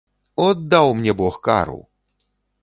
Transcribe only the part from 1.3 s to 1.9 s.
кару!